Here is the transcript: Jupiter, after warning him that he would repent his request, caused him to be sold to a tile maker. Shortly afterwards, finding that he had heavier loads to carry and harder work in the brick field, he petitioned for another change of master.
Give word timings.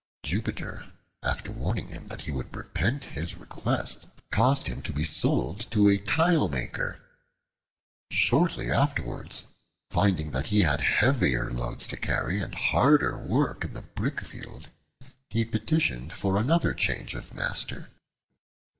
Jupiter, 0.23 0.91
after 1.21 1.51
warning 1.51 1.89
him 1.89 2.07
that 2.07 2.21
he 2.21 2.31
would 2.31 2.55
repent 2.55 3.03
his 3.03 3.35
request, 3.37 4.07
caused 4.31 4.65
him 4.65 4.81
to 4.81 4.91
be 4.91 5.03
sold 5.03 5.69
to 5.69 5.89
a 5.89 5.99
tile 5.99 6.49
maker. 6.49 6.99
Shortly 8.09 8.71
afterwards, 8.71 9.43
finding 9.91 10.31
that 10.31 10.47
he 10.47 10.61
had 10.61 10.81
heavier 10.81 11.51
loads 11.51 11.85
to 11.89 11.97
carry 11.97 12.41
and 12.41 12.55
harder 12.55 13.15
work 13.15 13.63
in 13.63 13.73
the 13.73 13.83
brick 13.83 14.21
field, 14.21 14.69
he 15.29 15.45
petitioned 15.45 16.13
for 16.13 16.35
another 16.35 16.73
change 16.73 17.13
of 17.13 17.35
master. 17.35 17.89